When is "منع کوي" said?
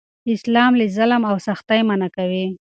1.87-2.45